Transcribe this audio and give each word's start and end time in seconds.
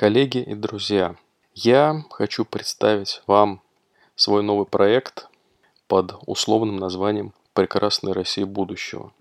Коллеги 0.00 0.38
и 0.38 0.54
друзья, 0.54 1.14
я 1.54 2.06
хочу 2.08 2.46
представить 2.46 3.20
вам 3.26 3.60
свой 4.14 4.42
новый 4.42 4.64
проект 4.64 5.28
под 5.88 6.14
условным 6.24 6.76
названием 6.76 7.34
«Прекрасная 7.52 8.14
Россия 8.14 8.46
будущего». 8.46 9.12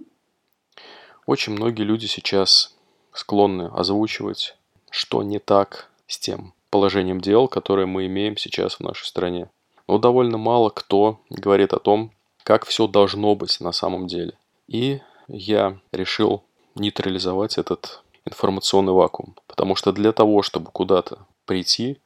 Очень 1.26 1.52
многие 1.52 1.82
люди 1.82 2.06
сейчас 2.06 2.78
склонны 3.12 3.64
озвучивать, 3.64 4.56
что 4.90 5.22
не 5.22 5.40
так 5.40 5.90
с 6.08 6.18
тем 6.18 6.54
положением 6.70 7.20
дел, 7.20 7.50
которое 7.50 7.86
мы 7.86 8.06
имеем 8.06 8.38
сейчас 8.38 8.76
в 8.76 8.80
нашей 8.80 9.06
стране. 9.06 9.50
Но 9.86 9.98
довольно 9.98 10.38
мало 10.38 10.70
кто 10.70 11.20
говорит 11.30 11.74
о 11.74 11.80
том, 11.80 12.14
как 12.44 12.66
все 12.66 12.88
должно 12.88 13.36
быть 13.36 13.60
на 13.60 13.74
самом 13.74 14.08
деле. 14.08 14.38
И 14.70 15.02
я 15.28 15.78
решил 15.92 16.46
нейтрализовать 16.76 17.58
этот 17.58 18.02
информационный 18.30 18.94
вакуум. 18.94 19.36
Потому 19.48 19.76
что 19.76 19.92
для 19.92 20.12
того, 20.12 20.42
чтобы 20.42 20.72
куда-то 20.72 21.20
прийти, 21.46 22.00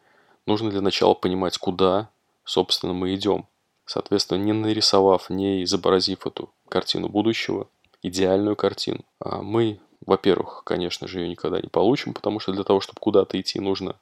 нужно 0.45 0.69
для 0.69 0.81
начала 0.81 1.13
понимать, 1.13 1.57
куда, 1.57 2.09
собственно, 2.43 2.93
мы 2.93 3.13
идем. 3.15 3.45
Соответственно, 3.85 4.41
не 4.41 4.53
нарисовав, 4.53 5.29
не 5.29 5.63
изобразив 5.63 6.25
эту 6.25 6.49
картину 6.69 7.09
будущего, 7.09 7.67
идеальную 8.01 8.55
картину, 8.55 9.01
а 9.19 9.41
мы, 9.41 9.79
во-первых, 10.05 10.63
конечно 10.65 11.07
же, 11.07 11.21
ее 11.21 11.29
никогда 11.29 11.61
не 11.61 11.69
получим, 11.69 12.13
потому 12.13 12.39
что 12.39 12.51
для 12.51 12.63
того, 12.63 12.81
чтобы 12.81 12.99
куда-то 12.99 13.39
идти, 13.39 13.59
нужно 13.59 13.95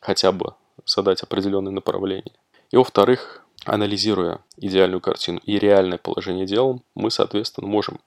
хотя 0.00 0.32
бы 0.32 0.54
задать 0.84 1.22
определенное 1.22 1.72
направление. 1.72 2.34
И 2.70 2.76
во-вторых, 2.76 3.44
анализируя 3.64 4.40
идеальную 4.56 5.00
картину 5.00 5.40
и 5.44 5.58
реальное 5.58 5.98
положение 5.98 6.46
дел, 6.46 6.82
мы, 6.94 7.10
соответственно, 7.10 7.68
можем 7.68 8.00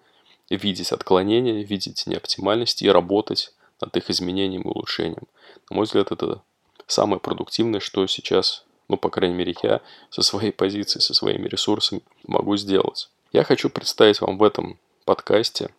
видеть 0.50 0.92
отклонения, 0.92 1.64
видеть 1.64 2.08
неоптимальности 2.08 2.84
и 2.86 2.90
работать 2.90 3.54
над 3.82 3.96
их 3.96 4.10
изменением 4.10 4.64
и 4.64 4.68
улучшением. 4.68 5.28
На 5.70 5.76
мой 5.76 5.86
взгляд, 5.86 6.12
это 6.12 6.42
самое 6.88 7.20
продуктивное, 7.20 7.80
что 7.80 8.06
сейчас, 8.08 8.66
ну, 8.88 8.98
по 8.98 9.10
крайней 9.10 9.36
мере, 9.36 9.56
я 9.64 9.82
со 10.10 10.22
своей 10.22 10.52
позиции, 10.52 11.00
со 11.00 11.14
своими 11.14 11.48
ресурсами 11.48 12.02
могу 12.26 12.58
сделать. 12.58 13.10
Я 13.32 13.44
хочу 13.44 13.70
представить 13.70 14.22
вам 14.22 14.38
в 14.38 14.44
этом 14.44 14.80
подкасте 15.06 15.70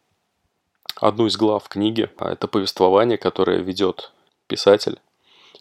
одну 0.96 1.26
из 1.26 1.36
глав 1.36 1.68
книги. 1.68 2.10
А 2.18 2.32
это 2.32 2.48
повествование, 2.48 3.18
которое 3.18 3.58
ведет 3.58 4.12
писатель, 4.46 4.98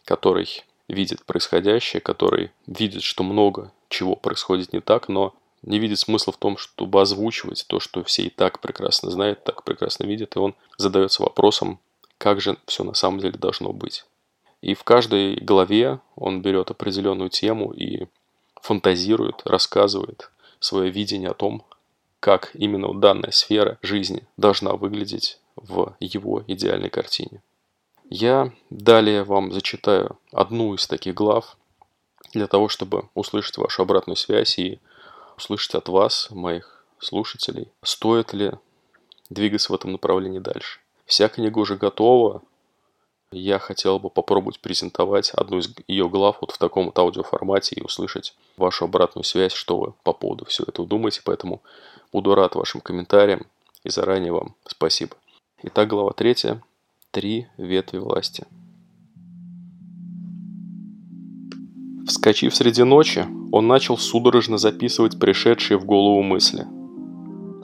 который 0.06 0.64
видит 0.88 1.26
происходящее, 1.26 2.02
который 2.02 2.52
видит, 2.66 3.04
что 3.04 3.24
много 3.24 3.72
чего 3.90 4.16
происходит 4.16 4.74
не 4.74 4.80
так, 4.80 5.10
но 5.10 5.34
не 5.62 5.80
видит 5.80 6.00
смысла 6.00 6.32
в 6.34 6.38
том, 6.38 6.58
чтобы 6.58 7.02
озвучивать 7.02 7.66
то, 7.68 7.80
что 7.80 8.04
все 8.04 8.24
и 8.24 8.30
так 8.30 8.60
прекрасно 8.60 9.10
знают, 9.10 9.44
так 9.44 9.64
прекрасно 9.64 10.06
видят, 10.06 10.36
и 10.36 10.40
он 10.40 10.56
задается 10.78 11.24
вопросом, 11.24 11.80
как 12.18 12.42
же 12.42 12.58
все 12.66 12.84
на 12.84 12.94
самом 12.94 13.20
деле 13.20 13.38
должно 13.38 13.74
быть. 13.74 14.06
И 14.62 14.74
в 14.74 14.84
каждой 14.84 15.36
главе 15.36 16.00
он 16.16 16.42
берет 16.42 16.72
определенную 16.72 17.30
тему 17.30 17.72
и 17.72 18.08
фантазирует, 18.62 19.42
рассказывает 19.46 20.32
свое 20.60 20.90
видение 20.90 21.30
о 21.30 21.36
том, 21.36 21.64
как 22.20 22.52
именно 22.56 22.94
данная 22.94 23.32
сфера 23.32 23.78
жизни 23.82 24.28
должна 24.38 24.74
выглядеть 24.74 25.40
в 25.56 25.96
его 26.00 26.44
идеальной 26.48 26.90
картине. 26.90 27.42
Я 28.10 28.52
далее 28.70 29.24
вам 29.24 29.52
зачитаю 29.52 30.18
одну 30.32 30.74
из 30.74 30.88
таких 30.88 31.14
глав 31.14 31.58
для 32.34 32.48
того, 32.48 32.68
чтобы 32.70 33.10
услышать 33.14 33.58
вашу 33.58 33.84
обратную 33.84 34.18
связь 34.18 34.58
и 34.58 34.80
услышать 35.36 35.76
от 35.76 35.90
вас, 35.90 36.30
моих 36.32 36.86
слушателей, 37.00 37.70
стоит 37.84 38.34
ли 38.34 38.54
двигаться 39.30 39.72
в 39.72 39.76
этом 39.76 39.92
направлении 39.92 40.40
дальше. 40.40 40.80
Вся 41.08 41.30
книга 41.30 41.58
уже 41.60 41.78
готова. 41.78 42.42
Я 43.32 43.60
хотел 43.60 43.98
бы 43.98 44.10
попробовать 44.10 44.60
презентовать 44.60 45.32
одну 45.32 45.60
из 45.60 45.74
ее 45.88 46.10
глав 46.10 46.38
вот 46.42 46.52
в 46.52 46.58
таком 46.58 46.88
вот 46.88 47.00
аудиоформате 47.00 47.76
и 47.76 47.82
услышать 47.82 48.36
вашу 48.58 48.86
обратную 48.86 49.24
связь, 49.24 49.54
что 49.54 49.80
вы 49.80 49.94
по 50.04 50.12
поводу 50.12 50.44
всего 50.46 50.66
этого 50.68 50.86
думаете. 50.86 51.22
Поэтому 51.24 51.62
буду 52.12 52.36
рад 52.36 52.56
вашим 52.56 52.82
комментариям 52.82 53.46
и 53.86 53.90
заранее 53.90 54.34
вам 54.34 54.56
спасибо. 54.66 55.16
Итак, 55.64 55.88
глава 55.88 56.12
третья. 56.12 56.62
Три 57.12 57.48
ветви 57.58 58.00
власти. 58.00 58.46
Вскочив 62.06 62.54
среди 62.54 62.84
ночи, 62.84 63.26
он 63.54 63.68
начал 63.68 63.98
судорожно 63.98 64.58
записывать 64.58 65.18
пришедшие 65.18 65.78
в 65.78 65.86
голову 65.86 66.22
мысли. 66.22 66.68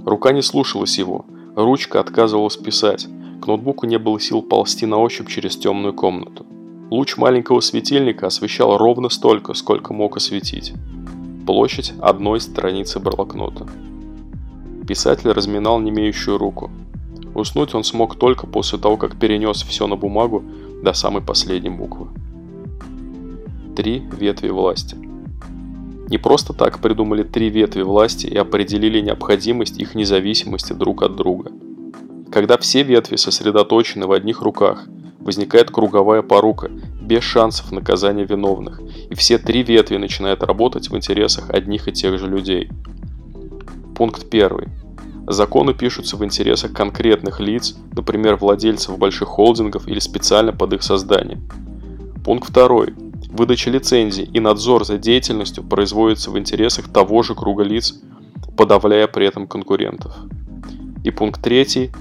Рука 0.06 0.32
не 0.32 0.42
слушалась 0.42 0.98
его, 0.98 1.26
ручка 1.56 2.00
отказывалась 2.00 2.58
писать, 2.58 3.08
к 3.44 3.48
ноутбуку 3.48 3.86
не 3.86 4.00
было 4.00 4.22
сил 4.22 4.42
ползти 4.42 4.86
на 4.86 4.98
ощупь 5.00 5.28
через 5.28 5.58
темную 5.58 5.94
комнату. 5.94 6.46
Луч 6.90 7.18
маленького 7.18 7.60
светильника 7.60 8.28
освещал 8.28 8.78
ровно 8.78 9.10
столько, 9.10 9.54
сколько 9.54 9.94
мог 9.94 10.16
осветить. 10.16 10.72
Площадь 11.46 11.94
одной 12.00 12.40
страницы 12.40 13.02
блокнота. 13.02 13.68
Писатель 14.88 15.30
разминал 15.32 15.82
немеющую 15.82 16.38
руку. 16.38 16.72
Уснуть 17.36 17.76
он 17.76 17.84
смог 17.84 18.16
только 18.16 18.48
после 18.48 18.80
того, 18.80 18.96
как 18.96 19.20
перенес 19.20 19.62
все 19.64 19.88
на 19.88 19.98
бумагу 19.98 20.42
до 20.82 20.94
самой 20.94 21.22
последней 21.22 21.70
буквы. 21.70 22.08
Три 23.76 24.04
ветви 24.18 24.52
власти. 24.52 24.96
Не 26.08 26.18
просто 26.18 26.54
так 26.54 26.80
придумали 26.80 27.24
три 27.24 27.50
ветви 27.50 27.82
власти 27.82 28.26
и 28.26 28.38
определили 28.38 29.02
необходимость 29.02 29.82
их 29.82 29.96
независимости 29.96 30.72
друг 30.72 31.04
от 31.04 31.18
друга. 31.18 31.52
Когда 32.34 32.58
все 32.58 32.82
ветви 32.82 33.16
сосредоточены 33.16 34.08
в 34.08 34.12
одних 34.12 34.42
руках, 34.42 34.88
возникает 35.20 35.70
круговая 35.70 36.24
порука, 36.24 36.68
без 37.00 37.22
шансов 37.22 37.72
наказания 37.72 38.26
виновных, 38.26 38.82
и 39.12 39.14
все 39.14 39.38
три 39.38 39.62
ветви 39.62 39.98
начинают 39.98 40.42
работать 40.42 40.90
в 40.90 40.98
интересах 40.98 41.52
одних 41.52 41.88
и 41.88 41.92
тех 41.92 42.18
же 42.18 42.28
людей. 42.28 42.72
Пункт 43.96 44.32
первый. 44.32 44.70
Законы 45.28 45.76
пишутся 45.76 46.18
в 46.18 46.26
интересах 46.26 46.74
конкретных 46.74 47.40
лиц, 47.40 47.76
например, 47.96 48.38
владельцев 48.38 48.98
больших 48.98 49.28
холдингов 49.28 49.88
или 49.88 50.00
специально 50.00 50.52
под 50.52 50.74
их 50.74 50.82
создание. 50.82 51.40
Пункт 52.26 52.50
второй. 52.50 52.96
Выдача 53.30 53.70
лицензий 53.70 54.24
и 54.24 54.40
надзор 54.40 54.86
за 54.86 54.98
деятельностью 54.98 55.64
производится 55.64 56.32
в 56.32 56.40
интересах 56.40 56.92
того 56.92 57.22
же 57.22 57.36
круга 57.36 57.62
лиц, 57.62 57.94
подавляя 58.58 59.06
при 59.06 59.28
этом 59.28 59.46
конкурентов. 59.46 60.16
И 61.04 61.12
пункт 61.12 61.40
третий. 61.44 61.92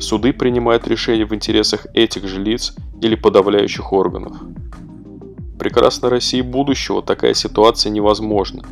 Суды 0.00 0.32
принимают 0.32 0.88
решения 0.88 1.26
в 1.26 1.34
интересах 1.34 1.86
этих 1.94 2.26
же 2.26 2.40
лиц 2.40 2.74
или 3.02 3.14
подавляющих 3.14 3.92
органов. 3.92 4.38
Прекрасной 5.58 6.08
России 6.08 6.40
будущего 6.40 7.02
такая 7.02 7.34
ситуация 7.34 7.90
невозможна. 7.90 8.64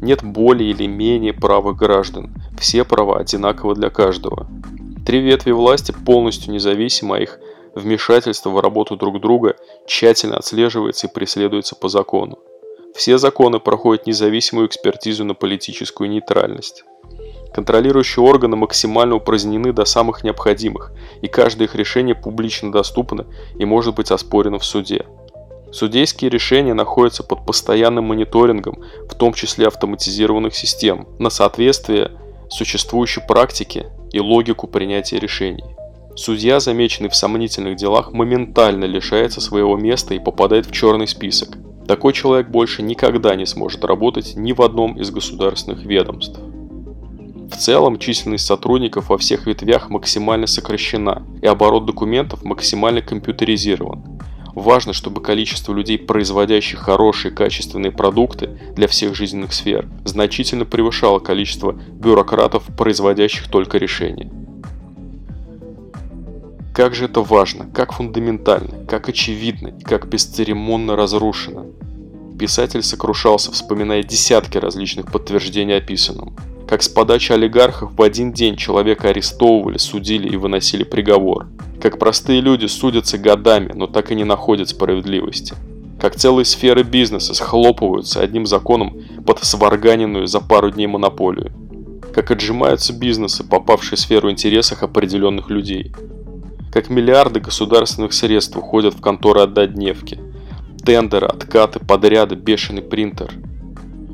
Нет 0.00 0.22
более 0.22 0.70
или 0.70 0.86
менее 0.86 1.32
правых 1.32 1.76
граждан. 1.76 2.32
Все 2.56 2.84
права 2.84 3.18
одинаковы 3.18 3.74
для 3.74 3.90
каждого. 3.90 4.46
Три 5.04 5.20
ветви 5.20 5.50
власти 5.50 5.92
полностью 6.06 6.52
независимы, 6.52 7.16
а 7.16 7.20
их 7.20 7.40
вмешательство 7.74 8.50
в 8.50 8.60
работу 8.60 8.96
друг 8.96 9.20
друга 9.20 9.56
тщательно 9.88 10.36
отслеживается 10.36 11.08
и 11.08 11.12
преследуется 11.12 11.74
по 11.74 11.88
закону. 11.88 12.38
Все 12.94 13.18
законы 13.18 13.58
проходят 13.58 14.06
независимую 14.06 14.68
экспертизу 14.68 15.24
на 15.24 15.34
политическую 15.34 16.08
нейтральность. 16.08 16.84
Контролирующие 17.54 18.24
органы 18.24 18.56
максимально 18.56 19.16
упразднены 19.16 19.72
до 19.72 19.84
самых 19.84 20.22
необходимых, 20.22 20.92
и 21.22 21.28
каждое 21.28 21.64
их 21.64 21.74
решение 21.74 22.14
публично 22.14 22.70
доступно 22.70 23.26
и 23.58 23.64
может 23.64 23.94
быть 23.94 24.10
оспорено 24.10 24.58
в 24.58 24.64
суде. 24.64 25.06
Судейские 25.70 26.30
решения 26.30 26.74
находятся 26.74 27.22
под 27.22 27.44
постоянным 27.44 28.04
мониторингом, 28.04 28.82
в 29.08 29.14
том 29.14 29.34
числе 29.34 29.66
автоматизированных 29.66 30.54
систем, 30.54 31.08
на 31.18 31.30
соответствие 31.30 32.12
существующей 32.48 33.20
практике 33.26 33.90
и 34.12 34.20
логику 34.20 34.66
принятия 34.66 35.18
решений. 35.18 35.64
Судья, 36.16 36.58
замеченный 36.58 37.10
в 37.10 37.14
сомнительных 37.14 37.76
делах, 37.76 38.12
моментально 38.12 38.86
лишается 38.86 39.40
своего 39.40 39.76
места 39.76 40.14
и 40.14 40.18
попадает 40.18 40.66
в 40.66 40.72
черный 40.72 41.06
список. 41.06 41.50
Такой 41.86 42.12
человек 42.12 42.48
больше 42.48 42.82
никогда 42.82 43.36
не 43.36 43.46
сможет 43.46 43.84
работать 43.84 44.34
ни 44.36 44.52
в 44.52 44.60
одном 44.62 44.98
из 44.98 45.10
государственных 45.10 45.84
ведомств. 45.84 46.40
В 47.50 47.56
целом, 47.56 47.98
численность 47.98 48.46
сотрудников 48.46 49.08
во 49.08 49.18
всех 49.18 49.46
ветвях 49.46 49.90
максимально 49.90 50.46
сокращена, 50.46 51.22
и 51.42 51.46
оборот 51.46 51.86
документов 51.86 52.44
максимально 52.44 53.00
компьютеризирован. 53.00 54.20
Важно, 54.54 54.92
чтобы 54.92 55.22
количество 55.22 55.72
людей, 55.72 55.98
производящих 55.98 56.80
хорошие 56.80 57.32
качественные 57.32 57.92
продукты 57.92 58.58
для 58.74 58.88
всех 58.88 59.14
жизненных 59.14 59.52
сфер, 59.52 59.88
значительно 60.04 60.64
превышало 60.64 61.20
количество 61.20 61.72
бюрократов, 61.72 62.64
производящих 62.76 63.48
только 63.48 63.78
решения. 63.78 64.30
Как 66.74 66.94
же 66.94 67.06
это 67.06 67.22
важно, 67.22 67.66
как 67.72 67.92
фундаментально, 67.92 68.84
как 68.86 69.08
очевидно 69.08 69.68
и 69.68 69.82
как 69.82 70.08
бесцеремонно 70.08 70.96
разрушено. 70.96 71.66
Писатель 72.38 72.82
сокрушался, 72.82 73.50
вспоминая 73.52 74.02
десятки 74.02 74.58
различных 74.58 75.10
подтверждений 75.10 75.76
описанному. 75.76 76.36
Как 76.68 76.82
с 76.82 76.88
подачи 76.88 77.32
олигархов 77.32 77.92
в 77.94 78.02
один 78.02 78.30
день 78.30 78.54
человека 78.54 79.08
арестовывали, 79.08 79.78
судили 79.78 80.28
и 80.28 80.36
выносили 80.36 80.84
приговор. 80.84 81.48
Как 81.80 81.98
простые 81.98 82.42
люди 82.42 82.66
судятся 82.66 83.16
годами, 83.16 83.72
но 83.74 83.86
так 83.86 84.10
и 84.10 84.14
не 84.14 84.24
находят 84.24 84.68
справедливости. 84.68 85.54
Как 85.98 86.16
целые 86.16 86.44
сферы 86.44 86.82
бизнеса 86.82 87.32
схлопываются 87.32 88.20
одним 88.20 88.44
законом 88.44 89.00
под 89.26 89.42
сварганенную 89.42 90.26
за 90.26 90.40
пару 90.40 90.70
дней 90.70 90.86
монополию. 90.86 91.52
Как 92.14 92.30
отжимаются 92.30 92.92
бизнесы, 92.92 93.44
попавшие 93.44 93.96
в 93.96 94.00
сферу 94.00 94.30
интересов 94.30 94.82
определенных 94.82 95.48
людей. 95.48 95.94
Как 96.70 96.90
миллиарды 96.90 97.40
государственных 97.40 98.12
средств 98.12 98.58
уходят 98.58 98.92
в 98.92 99.00
конторы 99.00 99.40
отдать 99.40 99.72
дневки. 99.72 100.20
Тендеры, 100.84 101.28
откаты, 101.28 101.80
подряды, 101.80 102.34
бешеный 102.34 102.82
принтер. 102.82 103.32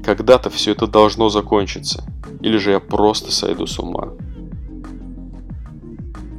Когда-то 0.05 0.51
все 0.51 0.73
это 0.73 0.87
должно 0.87 1.31
закончиться. 1.31 2.05
Или 2.41 2.59
же 2.59 2.73
я 2.73 2.81
просто 2.81 3.33
сойду 3.33 3.67
с 3.67 3.79
ума. 3.79 4.13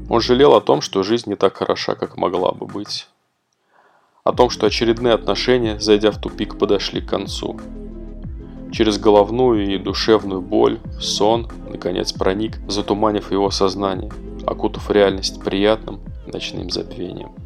Он 0.07 0.21
жалел 0.21 0.53
о 0.53 0.61
том, 0.61 0.81
что 0.81 1.01
жизнь 1.01 1.29
не 1.29 1.35
так 1.35 1.57
хороша, 1.57 1.95
как 1.95 2.15
могла 2.15 2.51
бы 2.51 2.67
быть. 2.67 3.07
О 4.23 4.33
том, 4.33 4.51
что 4.51 4.67
очередные 4.67 5.15
отношения, 5.15 5.79
зайдя 5.79 6.11
в 6.11 6.21
тупик, 6.21 6.59
подошли 6.59 7.01
к 7.01 7.09
концу. 7.09 7.59
Через 8.71 8.99
головную 8.99 9.73
и 9.73 9.77
душевную 9.79 10.41
боль, 10.41 10.79
сон, 10.99 11.47
наконец 11.69 12.13
проник, 12.13 12.59
затуманив 12.67 13.31
его 13.31 13.49
сознание, 13.49 14.11
окутав 14.45 14.91
реальность 14.91 15.41
приятным 15.41 16.01
ночным 16.27 16.69
забвением. 16.69 17.44